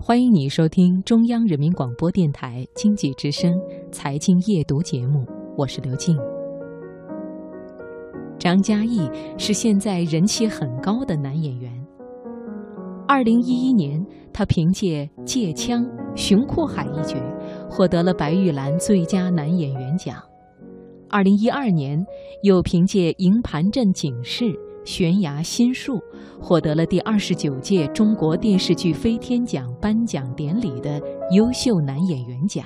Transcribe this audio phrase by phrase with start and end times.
[0.00, 3.52] 欢迎你收听中央人民广播电台经济之声
[3.90, 6.16] 《财经夜读》节目，我是刘静。
[8.38, 11.70] 张嘉译是现在人气很高的男演员。
[13.06, 15.84] 二零一一年，他凭借《借枪》
[16.16, 17.18] 《熊阔海》一角，
[17.68, 20.16] 获得了白玉兰最佳男演员奖。
[21.10, 21.98] 二零一二年，
[22.44, 24.44] 又凭借《营盘镇警示》。
[24.88, 26.02] 悬崖心树
[26.40, 30.98] 获得了第二十九届中国电视剧飞天奖颁奖典礼的
[31.30, 32.64] 优秀男演员奖。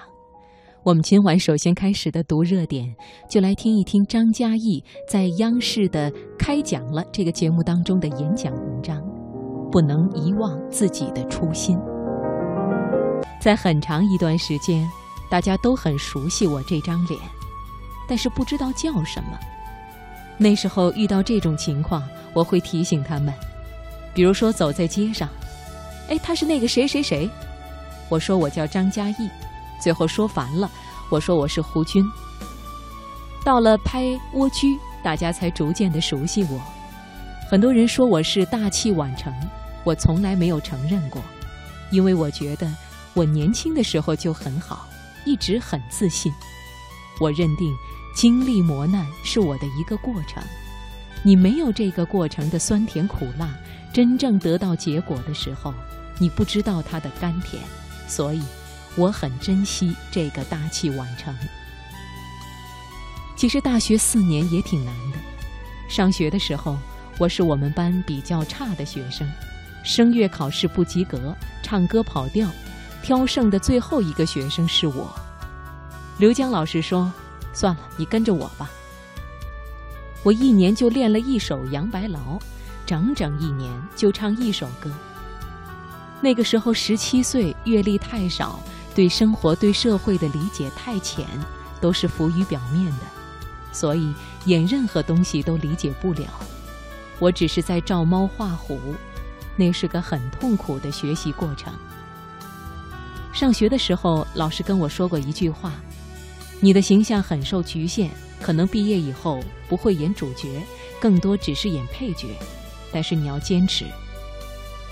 [0.84, 2.94] 我们今晚首先开始的读热点，
[3.28, 9.02] 就来听一听张嘉译在央视的《开讲了》这个节目当中的演讲文章。
[9.72, 11.76] 不能遗忘自己的初心。
[13.40, 14.88] 在很长一段时间，
[15.28, 17.18] 大家都很熟悉我这张脸，
[18.08, 19.36] 但是不知道叫什么。
[20.42, 23.32] 那时候遇到这种情况，我会提醒他们，
[24.12, 25.28] 比如说走在街上，
[26.08, 27.30] 哎，他是那个谁谁谁，
[28.08, 29.30] 我说我叫张嘉译，
[29.80, 30.68] 最后说烦了，
[31.08, 32.04] 我说我是胡军。
[33.44, 36.60] 到了拍《蜗居》，大家才逐渐的熟悉我。
[37.48, 39.32] 很多人说我是大器晚成，
[39.84, 41.22] 我从来没有承认过，
[41.92, 42.68] 因为我觉得
[43.14, 44.88] 我年轻的时候就很好，
[45.24, 46.32] 一直很自信。
[47.20, 47.72] 我认定。
[48.14, 50.42] 经历磨难是我的一个过程，
[51.22, 53.48] 你没有这个过程的酸甜苦辣，
[53.92, 55.72] 真正得到结果的时候，
[56.18, 57.62] 你不知道它的甘甜，
[58.06, 58.42] 所以
[58.96, 61.34] 我很珍惜这个大器晚成。
[63.34, 65.18] 其实大学四年也挺难的，
[65.88, 66.78] 上学的时候
[67.18, 69.26] 我是我们班比较差的学生，
[69.82, 72.48] 声乐考试不及格，唱歌跑调，
[73.02, 75.10] 挑剩的最后一个学生是我。
[76.18, 77.10] 刘江老师说。
[77.52, 78.70] 算了，你跟着我吧。
[80.22, 82.18] 我一年就练了一首《杨白劳》，
[82.86, 84.90] 整整一年就唱一首歌。
[86.20, 88.60] 那个时候十七岁，阅历太少，
[88.94, 91.26] 对生活、对社会的理解太浅，
[91.80, 93.04] 都是浮于表面的，
[93.72, 96.28] 所以演任何东西都理解不了。
[97.18, 98.94] 我只是在照猫画虎，
[99.56, 101.72] 那是个很痛苦的学习过程。
[103.32, 105.72] 上学的时候，老师跟我说过一句话。
[106.64, 108.08] 你的形象很受局限，
[108.40, 110.62] 可能毕业以后不会演主角，
[111.00, 112.28] 更多只是演配角。
[112.92, 113.84] 但是你要坚持。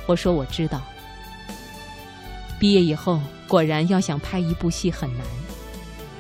[0.05, 0.83] 我说我知道。
[2.59, 5.25] 毕业以后，果然要想拍一部戏很难。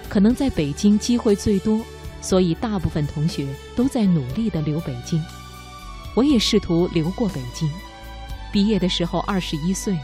[0.09, 1.81] 可能在北京机会最多，
[2.23, 5.21] 所以大部分同学都在努力的留北京。
[6.15, 7.69] 我也试图留过北京。
[8.53, 9.99] 毕业的时候二十一岁，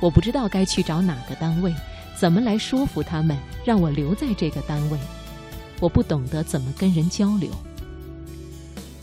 [0.00, 1.72] 我不知道该去找哪个单位。
[2.18, 4.98] 怎么来说服他们让我留在这个单位？
[5.78, 7.48] 我不懂得怎么跟人交流。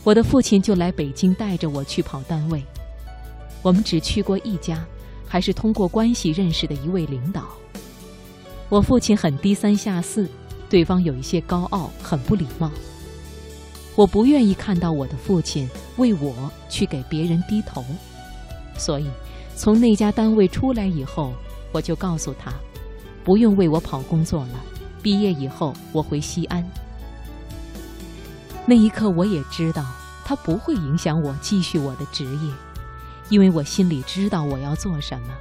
[0.04, 2.62] 我的父亲就来北京带着我去跑单位，
[3.62, 4.84] 我们只去过一家，
[5.26, 7.46] 还是通过关系认识的一位领导。
[8.68, 10.28] 我父亲很低三下四，
[10.68, 12.70] 对方有一些高傲，很不礼貌。
[13.94, 15.66] 我不愿意看到我的父亲
[15.96, 17.82] 为我去给别人低头，
[18.76, 19.06] 所以
[19.56, 21.32] 从那家单位出来以后，
[21.72, 22.52] 我就告诉他。
[23.26, 24.60] 不用为我跑工作了，
[25.02, 26.64] 毕业以后我回西安。
[28.64, 29.84] 那一刻，我也知道
[30.24, 32.52] 他不会影响我继续我的职业，
[33.28, 35.34] 因为我心里知道我要做什么，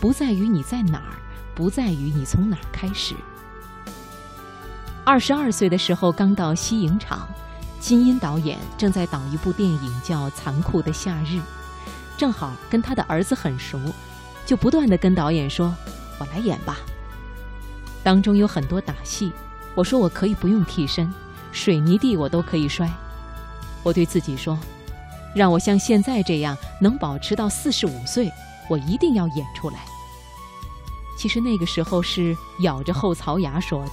[0.00, 1.14] 不在于你在哪儿，
[1.54, 3.14] 不在于你从哪儿开始。
[5.04, 7.28] 二十二岁的时候刚到西影厂，
[7.78, 11.36] 金鹰导演正在导一部电影叫《残酷的夏日》，
[12.16, 13.78] 正好跟他的儿子很熟，
[14.44, 15.72] 就不断的跟导演说
[16.18, 16.78] ：“我来演吧。”
[18.02, 19.32] 当中有很多打戏，
[19.74, 21.12] 我说我可以不用替身，
[21.52, 22.88] 水泥地我都可以摔。
[23.82, 24.58] 我对自己说，
[25.34, 28.30] 让我像现在这样能保持到四十五岁，
[28.68, 29.78] 我一定要演出来。
[31.18, 33.92] 其实那个时候是咬着后槽牙说的。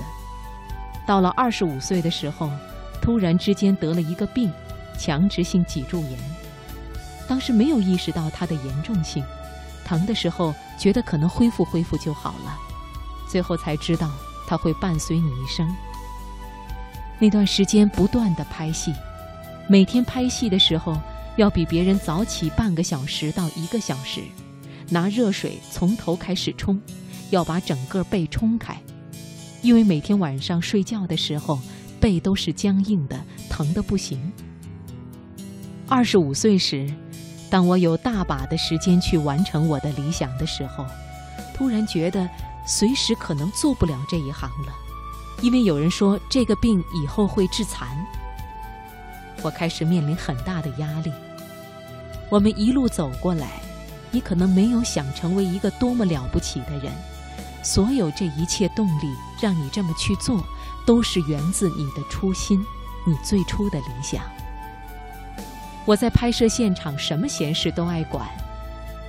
[1.08, 2.50] 到了二十五岁的时候，
[3.02, 4.52] 突然之间得了一个病，
[4.98, 6.20] 强直性脊柱炎。
[7.28, 9.24] 当时没有意识到它的严重性，
[9.84, 12.60] 疼的时候觉得可能恢复恢复就好了。
[13.28, 14.10] 最后才知道，
[14.48, 15.68] 它会伴随你一生。
[17.18, 18.94] 那段时间不断的拍戏，
[19.68, 21.00] 每天拍戏的时候
[21.38, 24.22] 要比别人早起半个小时到一个小时，
[24.90, 26.80] 拿热水从头开始冲，
[27.30, 28.76] 要把整个背冲开，
[29.62, 31.58] 因为每天晚上睡觉的时候
[32.02, 33.18] 背都是僵硬的，
[33.50, 34.20] 疼得不行。
[35.88, 36.94] 二十五岁时，
[37.50, 40.86] 当我有大把的时间去完成我的理想的时候，
[41.54, 42.30] 突然觉得。
[42.66, 44.74] 随时可能做不了这一行了，
[45.42, 47.88] 因为有人说这个病以后会致残。
[49.42, 51.12] 我开始面临很大的压力。
[52.30, 53.62] 我们一路走过来，
[54.10, 56.92] 你可能没有想成为一个多么了不起的人。
[57.62, 60.44] 所有这一切动力让你这么去做，
[60.86, 62.64] 都是源自你的初心，
[63.06, 64.24] 你最初的理想。
[65.86, 68.28] 我在拍摄现场什么闲事都爱管，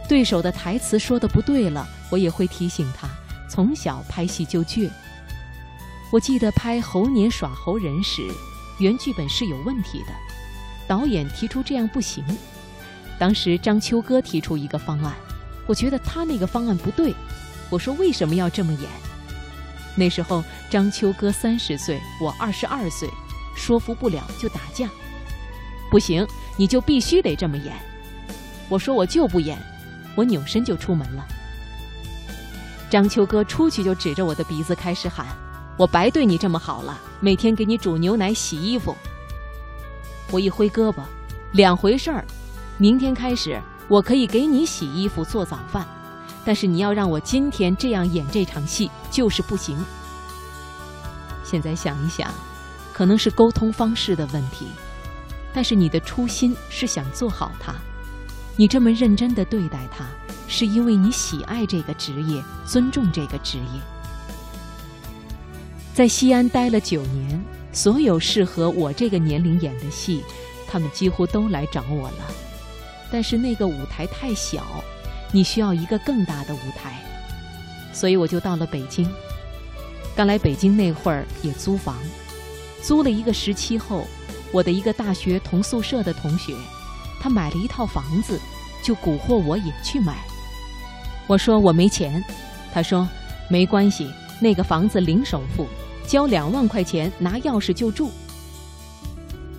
[0.06, 3.08] 对手的台词说的不对了，我也会提醒他。
[3.48, 4.90] 从小拍戏就倔。
[6.12, 8.22] 我记得拍《猴年耍猴人》时，
[8.78, 10.12] 原剧本是有问题的，
[10.86, 12.24] 导演提出这样不行。
[13.18, 15.14] 当时张秋歌提出一个方案，
[15.66, 17.14] 我觉得他那个方案不对。
[17.70, 18.82] 我说为什么要这么演？
[19.96, 23.08] 那时候张秋歌三十岁，我二十二岁，
[23.56, 24.88] 说服不了就打架。
[25.90, 26.26] 不行，
[26.56, 27.74] 你就必须得这么演。
[28.68, 29.58] 我说我就不演，
[30.14, 31.26] 我扭身就出门了。
[32.96, 35.26] 张秋歌出去就指着我的鼻子开始喊
[35.76, 38.96] ：“我白对你这么好了，每天给你煮牛奶、洗衣服。”
[40.32, 41.02] 我一挥胳膊
[41.52, 42.24] ：“两回事儿。
[42.78, 45.86] 明天开始，我可以给你洗衣服、做早饭，
[46.42, 49.76] 但是你要让我今天这样演这场戏，就是不行。”
[51.44, 52.32] 现在想一想，
[52.94, 54.68] 可能是沟通方式的问题。
[55.52, 57.74] 但是你的初心是想做好它，
[58.58, 60.06] 你这么认真的对待它，
[60.48, 63.80] 是因为你喜爱这个职业，尊重这个职业。
[65.94, 70.24] 在西安待了九年，所有适合我这个年龄演的戏，
[70.66, 72.24] 他们几乎都来找我了。
[73.12, 74.82] 但是那个舞台太小，
[75.32, 77.02] 你需要一个更大的舞台，
[77.92, 79.06] 所以我就到了北京。
[80.14, 81.96] 刚来北京那会儿也租房，
[82.82, 84.06] 租了一个时期后。
[84.52, 86.54] 我的一个大学同宿舍的同学，
[87.26, 88.38] 他买了一套房子，
[88.80, 90.16] 就蛊惑我也去买。
[91.26, 92.24] 我说我没钱，
[92.72, 93.04] 他说
[93.50, 94.08] 没关系，
[94.40, 95.66] 那个房子零首付，
[96.06, 98.12] 交两万块钱拿钥匙就住。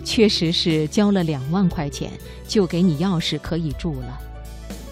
[0.05, 2.09] 确实是交了两万块钱
[2.47, 4.17] 就给你钥匙可以住了，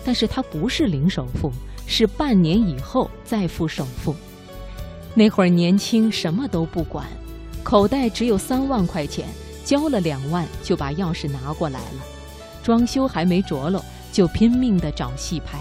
[0.03, 1.49] 但是他不是零首付，
[1.87, 4.13] 是半年以后再付首付。
[5.13, 7.07] 那会儿年轻什么都不管，
[7.63, 9.25] 口袋只有三万块钱。
[9.63, 12.14] 交了两万就把钥匙拿过来了，
[12.65, 15.59] 装修还没着落就拼命的找戏拍。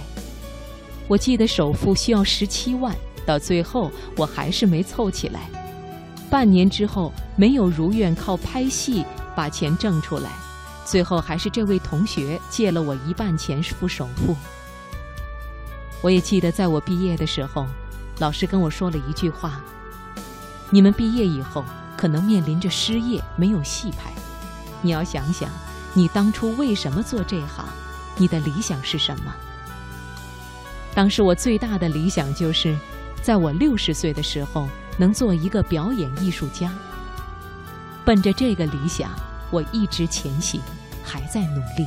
[1.07, 2.97] 我记得首付需要十七万，
[3.27, 5.51] 到最后我还是没凑起来。
[6.31, 9.05] 半年之后没有如愿靠拍戏
[9.37, 10.31] 把钱挣出来，
[10.87, 14.35] 最后还是这位同学借了我一半钱付首付。
[16.01, 17.67] 我也记得在我毕业的时候，
[18.19, 19.61] 老师跟我说了一句话
[20.73, 21.63] ：“你们毕业以后。”
[21.97, 24.13] 可能面临着失业，没有戏拍。
[24.83, 25.49] 你要想想，
[25.97, 27.65] 你当初为什么做这行？
[28.17, 29.33] 你的理想是什么？
[30.93, 32.77] 当时我最大的理想就是，
[33.23, 34.69] 在我六十岁的时候
[34.99, 36.73] 能做一个表演艺术家。
[38.05, 39.11] 奔着这个理想，
[39.51, 40.61] 我一直前行，
[41.03, 41.87] 还在努力。